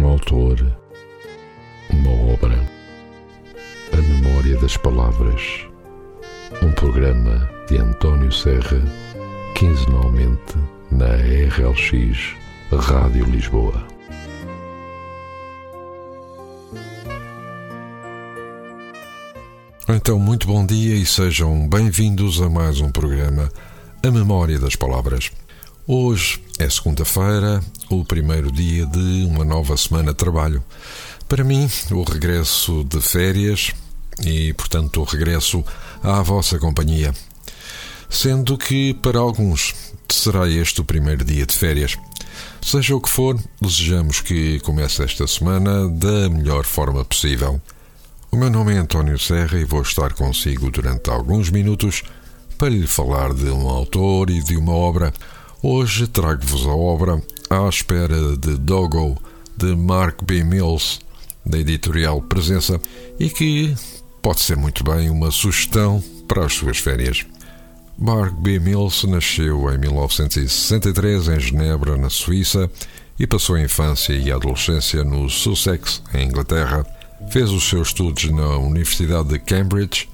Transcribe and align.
um 0.00 0.06
autor, 0.06 0.56
uma 1.90 2.32
obra, 2.32 2.58
a 3.92 3.96
memória 3.96 4.56
das 4.56 4.74
palavras, 4.78 5.66
um 6.62 6.72
programa 6.72 7.50
de 7.68 7.76
António 7.76 8.32
Serra, 8.32 8.82
quinzenalmente 9.54 10.56
na 10.90 11.06
RLX 11.16 12.34
Rádio 12.72 13.26
Lisboa. 13.26 13.86
Então, 19.86 20.18
muito 20.18 20.46
bom 20.46 20.64
dia 20.64 20.94
e 20.94 21.04
sejam 21.04 21.68
bem-vindos 21.68 22.40
a 22.40 22.48
mais 22.48 22.80
um 22.80 22.90
programa 22.90 23.50
A 24.02 24.10
Memória 24.10 24.58
das 24.58 24.76
Palavras. 24.76 25.30
Hoje 25.92 26.40
é 26.56 26.70
segunda-feira, 26.70 27.60
o 27.90 28.04
primeiro 28.04 28.52
dia 28.52 28.86
de 28.86 29.26
uma 29.26 29.44
nova 29.44 29.76
semana 29.76 30.12
de 30.12 30.16
trabalho. 30.18 30.62
Para 31.28 31.42
mim, 31.42 31.68
o 31.90 32.04
regresso 32.04 32.84
de 32.84 33.00
férias 33.00 33.72
e, 34.22 34.52
portanto, 34.52 35.00
o 35.00 35.04
regresso 35.04 35.64
à 36.00 36.22
vossa 36.22 36.60
companhia. 36.60 37.12
Sendo 38.08 38.56
que, 38.56 38.94
para 38.94 39.18
alguns, 39.18 39.74
será 40.08 40.48
este 40.48 40.80
o 40.80 40.84
primeiro 40.84 41.24
dia 41.24 41.44
de 41.44 41.56
férias. 41.56 41.98
Seja 42.62 42.94
o 42.94 43.00
que 43.00 43.10
for, 43.10 43.36
desejamos 43.60 44.20
que 44.20 44.60
comece 44.60 45.02
esta 45.02 45.26
semana 45.26 45.88
da 45.88 46.30
melhor 46.30 46.64
forma 46.64 47.04
possível. 47.04 47.60
O 48.30 48.36
meu 48.36 48.48
nome 48.48 48.74
é 48.74 48.78
António 48.78 49.18
Serra 49.18 49.58
e 49.58 49.64
vou 49.64 49.82
estar 49.82 50.12
consigo 50.12 50.70
durante 50.70 51.10
alguns 51.10 51.50
minutos 51.50 52.04
para 52.56 52.68
lhe 52.68 52.86
falar 52.86 53.34
de 53.34 53.50
um 53.50 53.68
autor 53.68 54.30
e 54.30 54.40
de 54.40 54.56
uma 54.56 54.72
obra 54.72 55.12
Hoje 55.62 56.06
trago-vos 56.06 56.66
a 56.66 56.70
obra 56.70 57.22
À 57.50 57.68
Espera 57.68 58.34
de 58.34 58.56
Dogo, 58.56 59.20
de 59.54 59.76
Mark 59.76 60.24
B. 60.24 60.42
Mills, 60.42 61.00
da 61.44 61.58
editorial 61.58 62.22
Presença, 62.22 62.80
e 63.18 63.28
que 63.28 63.74
pode 64.22 64.40
ser 64.40 64.56
muito 64.56 64.82
bem 64.82 65.10
uma 65.10 65.30
sugestão 65.30 66.02
para 66.26 66.46
as 66.46 66.54
suas 66.54 66.78
férias. 66.78 67.26
Mark 67.98 68.32
B. 68.40 68.58
Mills 68.58 69.06
nasceu 69.06 69.70
em 69.70 69.76
1963 69.76 71.28
em 71.28 71.38
Genebra, 71.40 71.94
na 71.98 72.08
Suíça, 72.08 72.70
e 73.18 73.26
passou 73.26 73.56
a 73.56 73.62
infância 73.62 74.14
e 74.14 74.32
a 74.32 74.36
adolescência 74.36 75.04
no 75.04 75.28
Sussex, 75.28 76.02
em 76.14 76.26
Inglaterra. 76.26 76.86
Fez 77.30 77.50
os 77.50 77.68
seus 77.68 77.88
estudos 77.88 78.24
na 78.30 78.56
Universidade 78.56 79.28
de 79.28 79.38
Cambridge, 79.38 80.08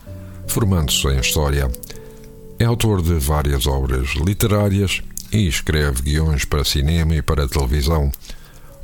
formando-se 0.49 1.07
em 1.07 1.21
História. 1.21 1.71
É 2.59 2.65
autor 2.65 3.01
de 3.01 3.15
várias 3.15 3.69
obras 3.69 4.09
literárias 4.17 5.03
e 5.33 5.47
escreve 5.47 6.03
guiões 6.03 6.45
para 6.45 6.65
cinema 6.65 7.15
e 7.15 7.23
para 7.23 7.49
televisão. 7.49 8.11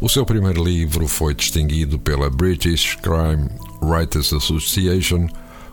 O 0.01 0.09
seu 0.09 0.27
primeiro 0.27 0.65
livro 0.65 1.07
foi 1.07 1.35
distinguido 1.35 1.99
pela 1.99 2.29
British 2.29 2.97
Crime 2.97 3.49
Writers 3.81 4.33
Association 4.33 5.29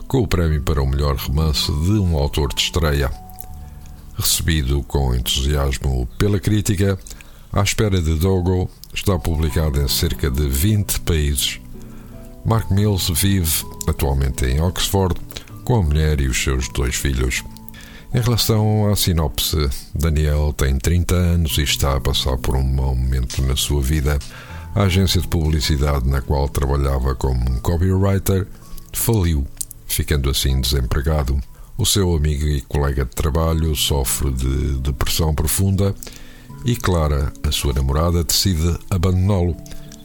com 0.07 0.23
o 0.23 0.27
prémio 0.27 0.61
para 0.61 0.81
o 0.81 0.87
melhor 0.87 1.15
romance 1.15 1.71
de 1.71 1.91
um 1.91 2.17
autor 2.17 2.53
de 2.53 2.61
estreia. 2.61 3.11
Recebido 4.17 4.83
com 4.83 5.15
entusiasmo 5.15 6.07
pela 6.17 6.39
crítica, 6.39 6.99
À 7.51 7.61
Espera 7.63 8.01
de 8.01 8.15
Dogo 8.15 8.69
está 8.93 9.17
publicado 9.17 9.81
em 9.81 9.87
cerca 9.87 10.29
de 10.29 10.47
20 10.47 10.99
países. 11.01 11.59
Mark 12.45 12.69
Mills 12.71 13.11
vive 13.13 13.65
atualmente 13.87 14.45
em 14.45 14.61
Oxford 14.61 15.15
com 15.63 15.75
a 15.75 15.83
mulher 15.83 16.19
e 16.21 16.27
os 16.27 16.41
seus 16.41 16.67
dois 16.69 16.95
filhos. 16.95 17.43
Em 18.11 18.21
relação 18.21 18.91
à 18.91 18.95
sinopse, 18.95 19.69
Daniel 19.93 20.52
tem 20.57 20.79
30 20.79 21.13
anos 21.13 21.59
e 21.59 21.61
está 21.61 21.95
a 21.95 22.02
passar 22.02 22.38
por 22.39 22.55
um 22.55 22.63
mau 22.63 22.95
momento 22.95 23.39
na 23.43 23.55
sua 23.55 23.83
vida. 23.83 24.17
A 24.73 24.83
agência 24.83 25.21
de 25.21 25.27
publicidade 25.27 26.09
na 26.09 26.19
qual 26.19 26.49
trabalhava 26.49 27.13
como 27.13 27.61
copywriter 27.61 28.47
faliu, 28.92 29.45
ficando 29.86 30.27
assim 30.27 30.59
desempregado. 30.59 31.39
O 31.77 31.86
seu 31.86 32.15
amigo 32.15 32.47
e 32.47 32.61
colega 32.61 33.05
de 33.05 33.11
trabalho 33.11 33.75
sofre 33.75 34.31
de 34.31 34.80
depressão 34.80 35.36
profunda 35.36 35.93
e 36.65 36.76
Clara, 36.76 37.31
a 37.43 37.52
sua 37.52 37.73
namorada, 37.73 38.23
decide 38.23 38.76
abandoná-lo. 38.89 39.55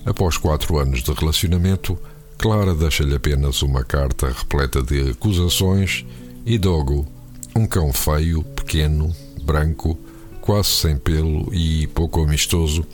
Após 0.04 0.36
quatro 0.36 0.78
anos 0.78 1.02
de 1.02 1.10
relacionamento, 1.10 1.98
Clara 2.36 2.74
deixa-lhe 2.74 3.14
apenas 3.14 3.62
uma 3.62 3.82
carta 3.82 4.28
repleta 4.28 4.82
de 4.82 5.10
acusações 5.10 6.04
e 6.44 6.58
Dogo, 6.58 7.08
um 7.54 7.66
cão 7.66 7.92
feio, 7.92 8.42
pequeno, 8.42 9.14
branco, 9.42 9.98
quase 10.40 10.68
sem 10.68 10.96
pelo 10.96 11.52
e 11.54 11.86
pouco 11.88 12.22
amistoso, 12.22 12.84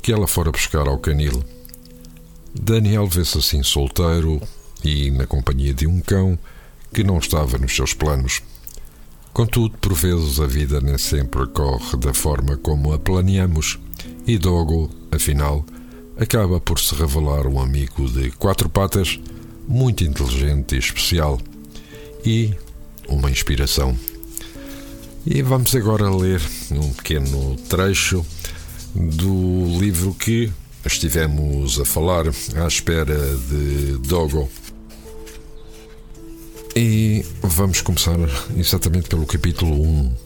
que 0.00 0.12
ela 0.12 0.26
fora 0.26 0.50
buscar 0.50 0.88
ao 0.88 0.98
canil. 0.98 1.42
Daniel 2.54 3.06
vê-se 3.06 3.38
assim 3.38 3.62
solteiro 3.62 4.40
e 4.84 5.10
na 5.10 5.26
companhia 5.26 5.72
de 5.72 5.86
um 5.86 6.00
cão 6.00 6.38
que 6.92 7.04
não 7.04 7.18
estava 7.18 7.56
nos 7.58 7.74
seus 7.74 7.94
planos. 7.94 8.42
Contudo, 9.32 9.78
por 9.78 9.94
vezes 9.94 10.40
a 10.40 10.46
vida 10.46 10.80
nem 10.80 10.98
sempre 10.98 11.46
corre 11.46 11.96
da 11.96 12.12
forma 12.12 12.56
como 12.58 12.92
a 12.92 12.98
planeamos, 12.98 13.78
e 14.26 14.36
Dogo, 14.36 14.90
afinal, 15.10 15.64
acaba 16.18 16.60
por 16.60 16.78
se 16.78 16.94
revelar 16.94 17.46
um 17.46 17.58
amigo 17.58 18.06
de 18.08 18.30
quatro 18.32 18.68
patas 18.68 19.18
muito 19.66 20.04
inteligente 20.04 20.74
e 20.74 20.78
especial. 20.78 21.40
E, 22.24 22.54
uma 23.08 23.30
inspiração. 23.30 23.96
E 25.24 25.40
vamos 25.42 25.74
agora 25.74 26.10
ler 26.10 26.42
um 26.70 26.92
pequeno 26.92 27.56
trecho 27.68 28.26
do 28.94 29.78
livro 29.78 30.14
que 30.14 30.52
estivemos 30.84 31.80
a 31.80 31.84
falar 31.84 32.26
à 32.56 32.66
espera 32.66 33.16
de 33.48 33.98
Dogo. 33.98 34.50
E 36.74 37.24
vamos 37.42 37.80
começar 37.82 38.16
exatamente 38.56 39.08
pelo 39.08 39.26
capítulo 39.26 39.80
1. 39.80 40.16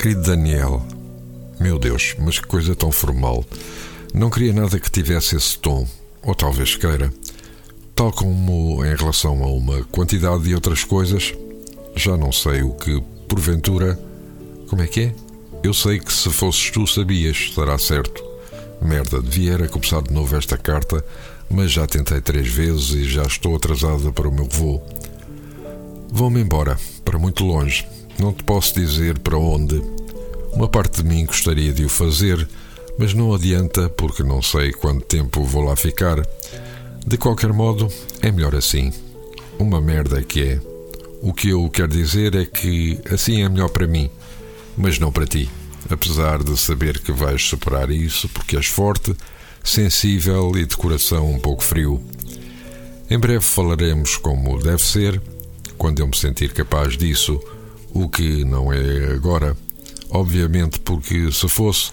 Querido 0.00 0.22
Daniel, 0.22 0.84
meu 1.60 1.78
Deus, 1.78 2.16
mas 2.18 2.40
que 2.40 2.46
coisa 2.46 2.74
tão 2.74 2.90
formal. 2.90 3.44
Não 4.12 4.30
queria 4.30 4.52
nada 4.52 4.80
que 4.80 4.90
tivesse 4.90 5.36
esse 5.36 5.56
tom, 5.58 5.86
ou 6.22 6.34
talvez 6.34 6.74
queira. 6.74 7.12
Tal 7.94 8.10
como 8.12 8.84
em 8.84 8.96
relação 8.96 9.42
a 9.44 9.46
uma 9.48 9.84
quantidade 9.84 10.44
de 10.44 10.54
outras 10.54 10.82
coisas, 10.82 11.34
já 11.94 12.16
não 12.16 12.32
sei 12.32 12.62
o 12.62 12.72
que, 12.72 13.00
porventura. 13.28 13.98
Como 14.68 14.82
é 14.82 14.86
que 14.86 15.00
é? 15.00 15.14
Eu 15.62 15.74
sei 15.74 15.98
que 16.00 16.12
se 16.12 16.30
fosses 16.30 16.70
tu 16.70 16.86
sabias, 16.86 17.36
estará 17.36 17.78
certo. 17.78 18.24
Merda, 18.80 19.22
devia 19.22 19.52
era 19.52 19.68
começar 19.68 20.02
de 20.02 20.12
novo 20.12 20.36
esta 20.36 20.56
carta, 20.58 21.04
mas 21.48 21.70
já 21.70 21.86
tentei 21.86 22.20
três 22.20 22.48
vezes 22.48 22.90
e 22.90 23.04
já 23.04 23.22
estou 23.22 23.54
atrasada 23.54 24.10
para 24.10 24.28
o 24.28 24.32
meu 24.32 24.46
voo. 24.46 24.82
Vou-me 26.10 26.40
embora, 26.40 26.78
para 27.04 27.18
muito 27.18 27.44
longe. 27.44 27.86
Não 28.18 28.32
te 28.32 28.42
posso 28.42 28.74
dizer 28.74 29.18
para 29.18 29.36
onde. 29.36 29.80
Uma 30.52 30.68
parte 30.68 31.02
de 31.02 31.08
mim 31.08 31.24
gostaria 31.24 31.72
de 31.72 31.84
o 31.84 31.88
fazer, 31.88 32.48
mas 32.98 33.14
não 33.14 33.34
adianta 33.34 33.88
porque 33.88 34.22
não 34.22 34.42
sei 34.42 34.72
quanto 34.72 35.04
tempo 35.04 35.44
vou 35.44 35.62
lá 35.62 35.76
ficar. 35.76 36.22
De 37.06 37.18
qualquer 37.18 37.52
modo, 37.52 37.88
é 38.20 38.30
melhor 38.30 38.54
assim. 38.54 38.92
Uma 39.58 39.80
merda 39.80 40.22
que 40.22 40.42
é. 40.42 40.60
O 41.20 41.32
que 41.32 41.50
eu 41.50 41.68
quero 41.68 41.88
dizer 41.88 42.34
é 42.34 42.44
que 42.44 42.98
assim 43.12 43.42
é 43.42 43.48
melhor 43.48 43.70
para 43.70 43.86
mim, 43.86 44.08
mas 44.76 44.98
não 44.98 45.10
para 45.10 45.26
ti. 45.26 45.50
Apesar 45.90 46.42
de 46.42 46.56
saber 46.56 47.00
que 47.00 47.10
vais 47.10 47.42
superar 47.42 47.90
isso 47.90 48.28
porque 48.28 48.56
és 48.56 48.66
forte, 48.66 49.14
sensível 49.64 50.52
e 50.56 50.64
de 50.64 50.76
coração 50.76 51.30
um 51.30 51.40
pouco 51.40 51.62
frio. 51.62 52.00
Em 53.10 53.18
breve 53.18 53.44
falaremos 53.44 54.16
como 54.16 54.62
deve 54.62 54.82
ser, 54.82 55.20
quando 55.76 56.00
eu 56.00 56.06
me 56.06 56.16
sentir 56.16 56.52
capaz 56.52 56.96
disso, 56.96 57.40
o 57.92 58.08
que 58.08 58.44
não 58.44 58.72
é 58.72 59.12
agora. 59.12 59.56
Obviamente, 60.08 60.78
porque 60.80 61.32
se 61.32 61.48
fosse, 61.48 61.90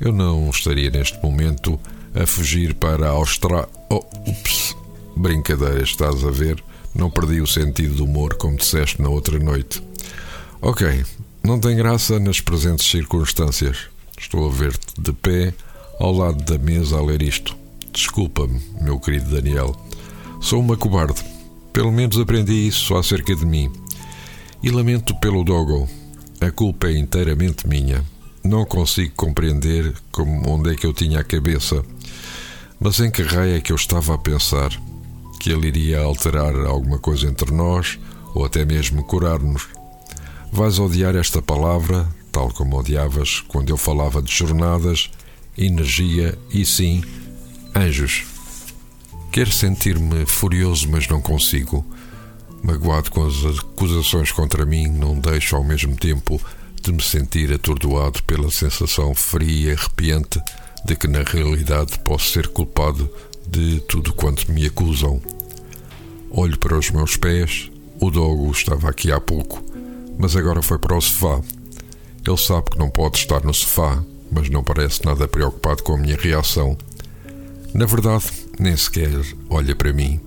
eu 0.00 0.12
não 0.12 0.50
estaria 0.50 0.90
neste 0.90 1.20
momento 1.22 1.78
a 2.14 2.26
fugir 2.26 2.74
para 2.74 3.08
a 3.08 3.10
Austrália. 3.10 3.68
Oh, 3.90 4.04
ups, 4.26 4.76
brincadeira, 5.16 5.82
estás 5.82 6.24
a 6.24 6.30
ver? 6.30 6.62
Não 6.94 7.10
perdi 7.10 7.40
o 7.40 7.46
sentido 7.46 7.96
do 7.96 8.04
humor 8.04 8.34
como 8.34 8.56
disseste 8.56 9.00
na 9.00 9.08
outra 9.08 9.38
noite. 9.38 9.82
Ok, 10.60 11.04
não 11.42 11.58
tem 11.58 11.76
graça 11.76 12.20
nas 12.20 12.40
presentes 12.40 12.86
circunstâncias. 12.86 13.88
Estou 14.18 14.46
a 14.46 14.52
ver-te 14.52 15.00
de 15.00 15.12
pé 15.12 15.54
ao 15.98 16.12
lado 16.12 16.44
da 16.44 16.58
mesa 16.58 16.98
a 16.98 17.02
ler 17.02 17.22
isto. 17.22 17.56
Desculpa-me, 17.92 18.60
meu 18.80 19.00
querido 19.00 19.30
Daniel. 19.30 19.74
Sou 20.40 20.60
uma 20.60 20.76
cobarde. 20.76 21.22
Pelo 21.72 21.90
menos 21.90 22.18
aprendi 22.18 22.66
isso 22.66 22.94
acerca 22.94 23.34
de 23.34 23.46
mim. 23.46 23.72
E 24.62 24.70
lamento 24.70 25.14
pelo 25.16 25.42
Dogo. 25.42 25.88
A 26.40 26.50
culpa 26.50 26.88
é 26.88 26.98
inteiramente 26.98 27.66
minha. 27.66 28.04
Não 28.44 28.64
consigo 28.64 29.14
compreender 29.14 29.94
como 30.10 30.48
onde 30.50 30.72
é 30.72 30.74
que 30.74 30.86
eu 30.86 30.92
tinha 30.92 31.20
a 31.20 31.24
cabeça. 31.24 31.84
Mas 32.84 32.98
em 32.98 33.12
que 33.12 33.22
raio 33.22 33.56
é 33.56 33.60
que 33.60 33.70
eu 33.70 33.76
estava 33.76 34.14
a 34.14 34.18
pensar? 34.18 34.70
Que 35.38 35.52
ele 35.52 35.68
iria 35.68 36.00
alterar 36.00 36.54
alguma 36.66 36.98
coisa 36.98 37.28
entre 37.28 37.52
nós 37.52 37.96
ou 38.34 38.44
até 38.44 38.64
mesmo 38.64 39.04
curar-nos? 39.04 39.68
Vais 40.50 40.80
odiar 40.80 41.14
esta 41.14 41.40
palavra, 41.40 42.08
tal 42.32 42.50
como 42.50 42.76
odiavas 42.76 43.40
quando 43.46 43.70
eu 43.70 43.76
falava 43.76 44.20
de 44.20 44.34
jornadas 44.34 45.10
energia 45.56 46.36
e 46.50 46.64
sim 46.64 47.04
anjos. 47.74 48.24
Quero 49.30 49.52
sentir-me 49.52 50.26
furioso, 50.26 50.88
mas 50.90 51.06
não 51.06 51.20
consigo. 51.20 51.86
Magoado 52.64 53.10
com 53.12 53.24
as 53.24 53.44
acusações 53.44 54.32
contra 54.32 54.66
mim, 54.66 54.88
não 54.88 55.18
deixo 55.18 55.54
ao 55.54 55.62
mesmo 55.62 55.94
tempo 55.96 56.40
de 56.82 56.92
me 56.92 57.02
sentir 57.02 57.52
atordoado 57.52 58.22
pela 58.24 58.50
sensação 58.50 59.14
fria 59.14 59.70
e 59.70 59.72
arrepiante 59.72 60.40
de 60.84 60.96
que 60.96 61.06
na 61.06 61.22
realidade 61.22 61.98
posso 62.00 62.32
ser 62.32 62.48
culpado 62.48 63.08
de 63.46 63.80
tudo 63.80 64.12
quanto 64.12 64.50
me 64.50 64.66
acusam. 64.66 65.20
Olho 66.30 66.58
para 66.58 66.78
os 66.78 66.90
meus 66.90 67.16
pés, 67.16 67.70
o 68.00 68.10
dogo 68.10 68.50
estava 68.50 68.88
aqui 68.88 69.12
há 69.12 69.20
pouco, 69.20 69.62
mas 70.18 70.34
agora 70.34 70.62
foi 70.62 70.78
para 70.78 70.96
o 70.96 71.00
sofá. 71.00 71.40
Ele 72.26 72.36
sabe 72.36 72.70
que 72.70 72.78
não 72.78 72.88
pode 72.90 73.18
estar 73.18 73.44
no 73.44 73.52
sofá, 73.52 74.02
mas 74.30 74.48
não 74.48 74.64
parece 74.64 75.04
nada 75.04 75.28
preocupado 75.28 75.82
com 75.82 75.94
a 75.94 75.98
minha 75.98 76.16
reação. 76.16 76.76
Na 77.74 77.86
verdade, 77.86 78.24
nem 78.58 78.76
sequer 78.76 79.10
olha 79.50 79.76
para 79.76 79.92
mim. 79.92 80.20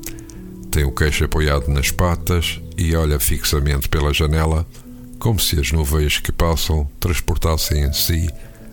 Tem 0.72 0.84
o 0.84 0.92
queixo 0.92 1.26
apoiado 1.26 1.68
nas 1.70 1.90
patas 1.92 2.60
e 2.78 2.96
olha 2.96 3.20
fixamente 3.20 3.90
pela 3.90 4.14
janela, 4.14 4.66
como 5.20 5.40
se 5.40 5.60
as 5.60 5.72
nuvens 5.72 6.20
que 6.20 6.32
passam 6.32 6.88
transportassem 7.00 7.84
em 7.84 7.94
si 7.94 8.28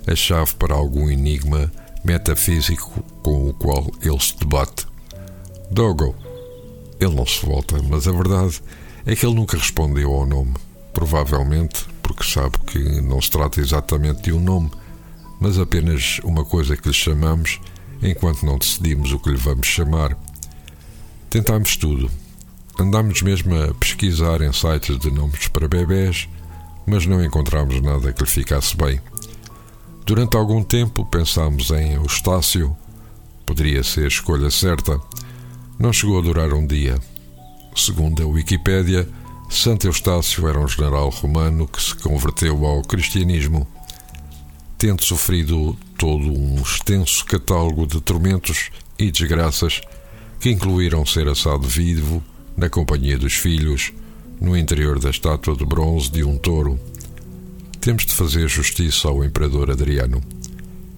a 0.06 0.14
chave 0.14 0.54
para 0.54 0.74
algum 0.74 1.08
enigma 1.08 1.70
metafísico 2.04 3.02
com 3.22 3.48
o 3.48 3.54
qual 3.54 3.90
ele 4.02 4.20
se 4.20 4.36
debate. 4.38 4.86
Dogo. 5.70 6.14
Ele 7.00 7.14
não 7.14 7.26
se 7.26 7.44
volta, 7.44 7.80
mas 7.82 8.06
a 8.06 8.12
verdade 8.12 8.60
é 9.04 9.16
que 9.16 9.26
ele 9.26 9.34
nunca 9.34 9.56
respondeu 9.56 10.12
ao 10.12 10.26
nome. 10.26 10.54
Provavelmente 10.92 11.86
porque 12.02 12.24
sabe 12.24 12.58
que 12.66 12.78
não 13.00 13.20
se 13.20 13.30
trata 13.30 13.60
exatamente 13.60 14.22
de 14.22 14.32
um 14.32 14.40
nome, 14.40 14.70
mas 15.40 15.58
apenas 15.58 16.20
uma 16.22 16.44
coisa 16.44 16.76
que 16.76 16.88
lhe 16.88 16.94
chamamos 16.94 17.58
enquanto 18.02 18.44
não 18.44 18.58
decidimos 18.58 19.12
o 19.12 19.18
que 19.18 19.30
lhe 19.30 19.36
vamos 19.36 19.66
chamar. 19.66 20.16
Tentámos 21.30 21.76
tudo. 21.76 22.10
Andámos 22.78 23.22
mesmo 23.22 23.54
a 23.54 23.72
pesquisar 23.74 24.40
em 24.42 24.52
sites 24.52 24.98
de 24.98 25.10
nomes 25.10 25.48
para 25.48 25.68
bebés, 25.68 26.28
mas 26.86 27.06
não 27.06 27.24
encontramos 27.24 27.80
nada 27.80 28.12
que 28.12 28.22
lhe 28.22 28.28
ficasse 28.28 28.76
bem. 28.76 29.00
Durante 30.04 30.36
algum 30.36 30.64
tempo 30.64 31.04
pensámos 31.06 31.70
em 31.70 31.92
Eustácio. 31.92 32.76
Poderia 33.46 33.84
ser 33.84 34.04
a 34.04 34.08
escolha 34.08 34.50
certa. 34.50 35.00
Não 35.78 35.92
chegou 35.92 36.18
a 36.18 36.22
durar 36.22 36.52
um 36.52 36.66
dia. 36.66 36.98
Segundo 37.76 38.22
a 38.22 38.26
Wikipédia, 38.26 39.08
Santo 39.48 39.86
Eustácio 39.86 40.48
era 40.48 40.58
um 40.58 40.66
general 40.66 41.08
romano 41.08 41.68
que 41.68 41.80
se 41.80 41.94
converteu 41.94 42.66
ao 42.66 42.82
cristianismo. 42.82 43.66
Tendo 44.76 45.04
sofrido 45.04 45.76
todo 45.96 46.24
um 46.24 46.56
extenso 46.60 47.24
catálogo 47.24 47.86
de 47.86 48.00
tormentos 48.00 48.70
e 48.98 49.08
desgraças 49.08 49.80
que 50.40 50.50
incluíram 50.50 51.06
ser 51.06 51.28
assado 51.28 51.68
vivo 51.68 52.20
na 52.56 52.68
companhia 52.68 53.16
dos 53.16 53.34
filhos 53.34 53.92
no 54.40 54.56
interior 54.56 54.98
da 54.98 55.10
estátua 55.10 55.54
de 55.54 55.64
bronze 55.64 56.10
de 56.10 56.24
um 56.24 56.36
touro 56.36 56.80
temos 57.82 58.06
de 58.06 58.14
fazer 58.14 58.46
justiça 58.46 59.08
ao 59.08 59.24
imperador 59.24 59.68
Adriano. 59.68 60.22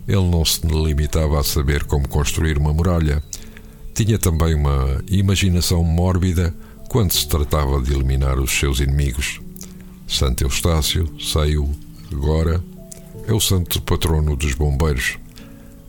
Ele 0.07 0.29
não 0.29 0.45
se 0.45 0.61
limitava 0.67 1.41
a 1.41 1.43
saber 1.43 1.85
como 1.85 2.07
construir 2.07 2.59
uma 2.59 2.75
muralha. 2.75 3.23
Tinha 3.95 4.19
também 4.19 4.55
uma 4.55 5.03
imaginação 5.09 5.83
mórbida 5.83 6.55
quando 6.91 7.13
se 7.13 7.27
tratava 7.27 7.81
de 7.81 7.95
eliminar 7.95 8.39
os 8.39 8.51
seus 8.51 8.81
inimigos. 8.81 9.41
Santo 10.07 10.45
Eustácio 10.45 11.09
saiu, 11.19 11.75
agora, 12.13 12.63
é 13.27 13.33
o 13.33 13.41
santo 13.41 13.81
patrono 13.81 14.37
dos 14.37 14.53
bombeiros, 14.53 15.17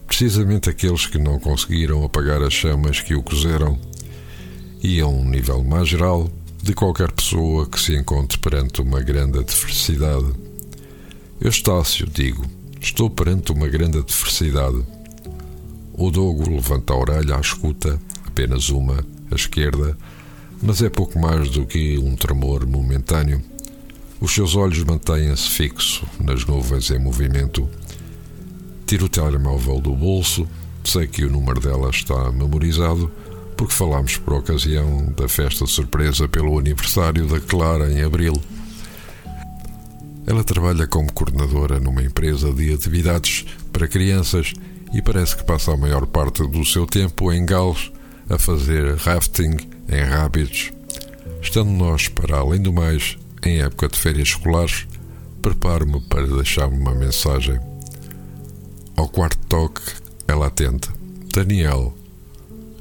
precisamente 0.08 0.70
aqueles 0.70 1.08
que 1.08 1.18
não 1.18 1.38
conseguiram 1.40 2.06
apagar 2.06 2.42
as 2.42 2.54
chamas 2.54 3.02
que 3.02 3.14
o 3.14 3.22
cozeram. 3.22 3.78
E 4.82 5.02
a 5.02 5.08
um 5.08 5.30
nível 5.30 5.62
mais 5.62 5.90
geral, 5.90 6.32
de 6.64 6.74
qualquer 6.74 7.12
pessoa 7.12 7.68
que 7.68 7.82
se 7.82 7.94
encontre 7.98 8.38
perante 8.38 8.82
uma 8.82 9.02
grande 9.02 9.40
adversidade. 9.40 10.45
Eustácio, 11.40 12.08
digo, 12.08 12.46
estou 12.80 13.10
perante 13.10 13.52
uma 13.52 13.68
grande 13.68 13.98
adversidade. 13.98 14.82
O 15.94 16.10
Dogo 16.10 16.50
levanta 16.50 16.94
a 16.94 16.98
orelha 16.98 17.36
à 17.36 17.42
escuta, 17.42 18.00
apenas 18.26 18.70
uma, 18.70 19.06
à 19.30 19.36
esquerda, 19.36 19.98
mas 20.62 20.82
é 20.82 20.90
pouco 20.90 21.20
mais 21.20 21.50
do 21.50 21.66
que 21.66 21.98
um 22.00 22.16
tremor 22.16 22.66
momentâneo. 22.66 23.42
Os 24.22 24.34
seus 24.34 24.56
olhos 24.56 24.82
mantêm-se 24.86 25.50
fixos 25.50 26.04
nas 26.20 26.46
nuvens 26.46 26.90
em 26.90 27.00
movimento. 27.00 27.70
Tiro 28.88 29.06
o 29.06 29.10
telemóvel 29.10 29.82
do 29.82 29.94
bolso, 29.94 30.48
sei 30.86 31.06
que 31.06 31.26
o 31.26 31.30
número 31.30 31.60
dela 31.60 31.90
está 31.90 32.32
memorizado, 32.32 33.12
porque 33.58 33.74
falámos 33.74 34.18
por 34.18 34.36
ocasião 34.36 35.14
da 35.18 35.28
festa 35.28 35.66
de 35.66 35.72
surpresa 35.72 36.30
pelo 36.30 36.58
aniversário 36.58 37.28
da 37.28 37.42
Clara 37.42 37.92
em 37.92 38.04
abril. 38.04 38.42
Ela 40.28 40.44
trabalha 40.44 40.88
como 40.88 41.12
coordenadora 41.12 41.80
numa 41.80 42.02
empresa 42.02 42.52
de 42.52 42.74
atividades 42.74 43.46
para 43.72 43.88
crianças 43.88 44.54
e 44.94 45.02
parece 45.02 45.36
que 45.36 45.44
passa 45.44 45.74
a 45.74 45.78
maior 45.78 46.06
parte 46.06 46.46
do 46.48 46.66
seu 46.66 46.88
tempo 46.88 47.32
em 47.32 47.46
Gales 47.46 47.92
a 48.30 48.40
fazer 48.40 48.96
rafting 48.96 49.58
em 49.90 50.04
rábidos. 50.04 50.72
Estando 51.42 51.70
nós, 51.70 52.08
para 52.08 52.38
além 52.38 52.62
do 52.62 52.74
mais, 52.74 53.18
em 53.44 53.62
época 53.62 53.88
de 53.88 54.00
férias 54.00 54.30
escolares, 54.30 54.88
preparo-me 55.42 56.02
para 56.02 56.26
deixar-me 56.26 56.78
uma 56.78 56.96
mensagem. 56.96 57.60
Ao 58.96 59.08
quarto 59.08 59.38
toque, 59.48 59.82
ela 60.28 60.48
atende. 60.48 60.90
Daniel. 61.34 61.94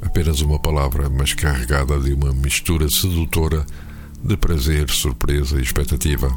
Apenas 0.01 0.41
uma 0.41 0.59
palavra, 0.59 1.11
mas 1.11 1.35
carregada 1.35 1.99
de 1.99 2.13
uma 2.13 2.33
mistura 2.33 2.89
sedutora 2.89 3.67
de 4.23 4.37
prazer, 4.37 4.89
surpresa 4.91 5.59
e 5.59 5.63
expectativa. 5.63 6.33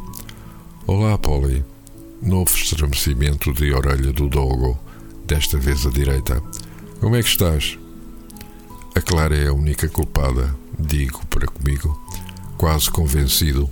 Olá, 0.89 1.17
Polly. 1.17 1.65
Novo 2.21 2.55
estremecimento 2.55 3.51
de 3.51 3.73
orelha 3.73 4.13
do 4.13 4.29
Dogo, 4.29 4.79
desta 5.25 5.57
vez 5.57 5.85
à 5.85 5.89
direita. 5.89 6.41
Como 7.01 7.13
é 7.17 7.21
que 7.21 7.27
estás? 7.27 7.77
A 8.95 9.01
Clara 9.01 9.35
é 9.35 9.47
a 9.47 9.53
única 9.53 9.89
culpada, 9.89 10.55
digo 10.79 11.25
para 11.25 11.45
comigo, 11.45 12.01
quase 12.57 12.89
convencido. 12.89 13.69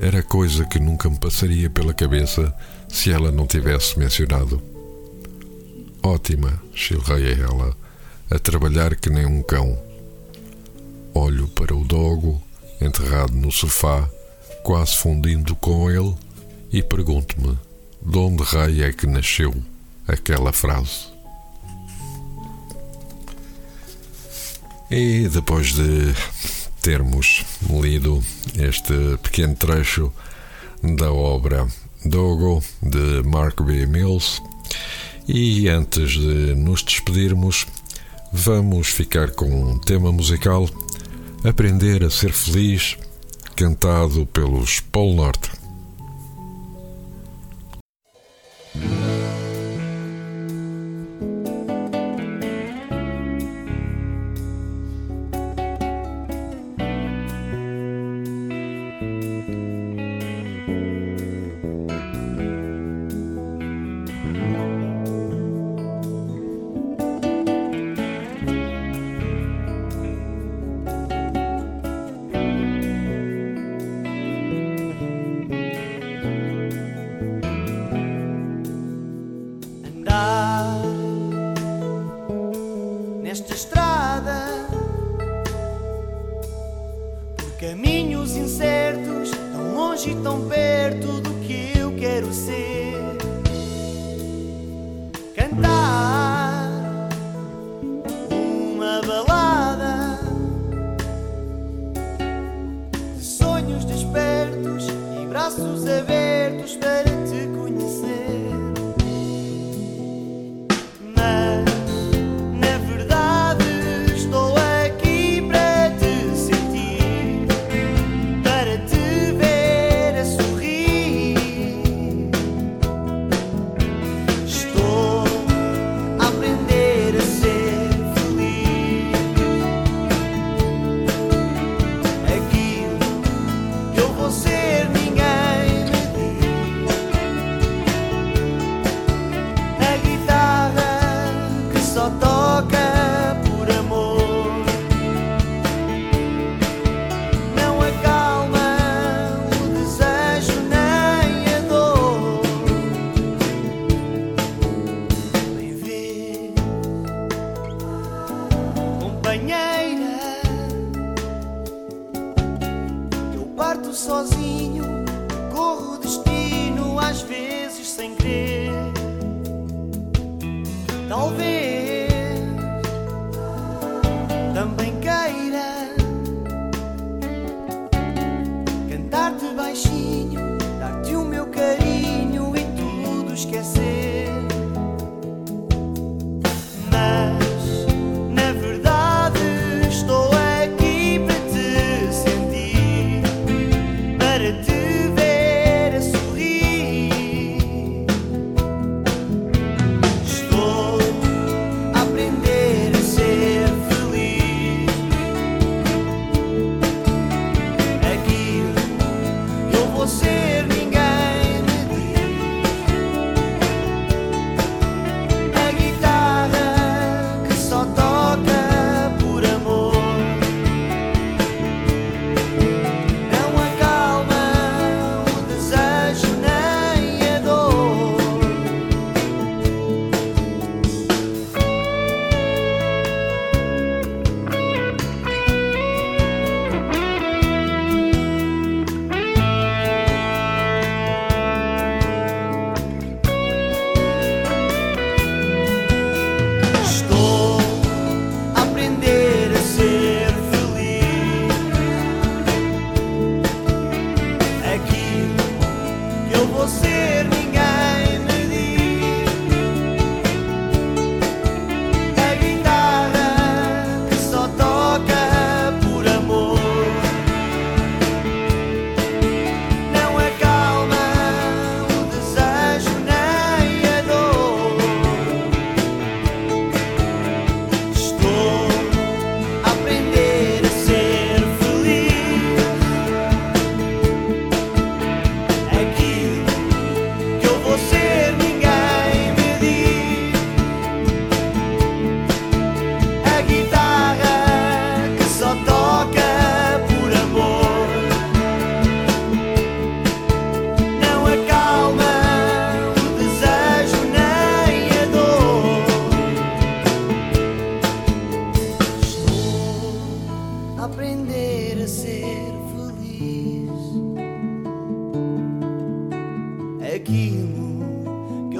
Era 0.00 0.20
coisa 0.20 0.64
que 0.64 0.80
nunca 0.80 1.08
me 1.08 1.16
passaria 1.16 1.70
pela 1.70 1.94
cabeça 1.94 2.52
se 2.88 3.12
ela 3.12 3.30
não 3.30 3.46
tivesse 3.46 3.96
mencionado. 3.96 4.60
Ótima, 6.02 6.60
chilreia 6.74 7.40
ela, 7.40 7.76
a 8.28 8.38
trabalhar 8.40 8.96
que 8.96 9.10
nem 9.10 9.26
um 9.26 9.44
cão. 9.44 9.80
Olho 11.14 11.46
para 11.46 11.72
o 11.72 11.84
dogo, 11.84 12.42
enterrado 12.80 13.32
no 13.32 13.52
sofá, 13.52 14.10
quase 14.64 14.96
fundindo 14.96 15.54
com 15.54 15.88
ele 15.88 16.16
e 16.72 16.82
pergunto-me 16.82 17.58
de 18.00 18.18
onde 18.18 18.42
raio 18.42 18.84
é 18.84 18.92
que 18.92 19.06
nasceu 19.06 19.54
aquela 20.08 20.52
frase. 20.52 21.12
E 24.90 25.28
depois 25.28 25.72
de 25.74 26.14
termos 26.82 27.44
lido 27.68 28.22
este 28.58 29.16
pequeno 29.22 29.54
trecho 29.54 30.12
da 30.82 31.12
obra 31.12 31.66
Dogo 32.04 32.62
de 32.82 33.22
Mark 33.22 33.62
B. 33.62 33.86
Mills, 33.86 34.42
e 35.28 35.68
antes 35.68 36.12
de 36.12 36.54
nos 36.54 36.82
despedirmos, 36.82 37.66
vamos 38.32 38.88
ficar 38.88 39.30
com 39.30 39.48
um 39.48 39.78
tema 39.78 40.10
musical 40.10 40.68
Aprender 41.44 42.04
a 42.04 42.10
Ser 42.10 42.32
Feliz, 42.32 42.96
cantado 43.54 44.26
pelos 44.26 44.80
Polo 44.80 45.14
Norte. 45.14 45.61
balada. 99.06 100.18
De 103.16 103.24
sonhos 103.24 103.84
despertos 103.84 104.86
e 105.20 105.26
braços 105.26 105.86
abertos 105.86 106.76
para 106.76 107.11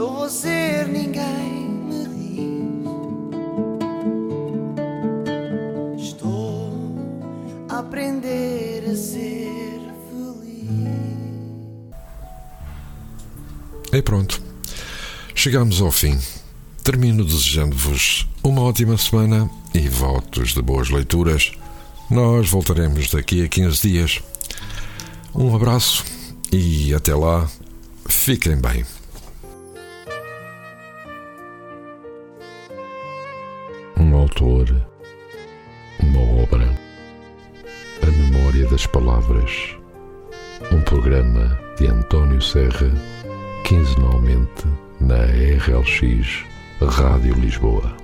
não 0.03 0.15
vou 0.17 0.29
ser 0.29 0.89
ninguém, 0.89 1.69
me 1.87 2.09
diz. 5.97 6.11
Estou 6.11 6.73
a 7.69 7.79
aprender 7.79 8.83
a 8.91 8.97
ser 8.97 9.81
feliz. 10.11 10.69
E 13.93 14.03
pronto, 14.03 14.43
chegamos 15.37 15.81
ao 15.81 15.93
fim. 15.93 16.19
Termino 16.83 17.25
desejando-vos 17.25 18.27
uma 18.43 18.63
ótima 18.63 18.99
semana 18.99 19.49
e 19.73 19.89
votos 19.89 20.53
de 20.53 20.61
boas 20.61 20.91
leituras. 20.91 21.53
Nós 22.11 22.49
voltaremos 22.49 23.09
daqui 23.09 23.45
a 23.45 23.49
15 23.49 23.89
dias. 23.89 24.21
Um 25.33 25.55
abraço 25.55 26.05
e 26.51 26.93
até 26.93 27.15
lá, 27.15 27.49
fiquem 28.09 28.57
bem. 28.57 28.85
Autor, 34.43 34.83
uma 36.01 36.43
obra, 36.43 36.69
a 38.03 38.07
memória 38.07 38.67
das 38.67 38.85
palavras. 38.87 39.77
Um 40.73 40.81
programa 40.83 41.59
de 41.79 41.87
António 41.87 42.41
Serra, 42.41 42.91
quinzenalmente 43.65 44.67
na 45.01 45.25
RLX 45.25 46.45
Rádio 46.81 47.35
Lisboa. 47.35 48.02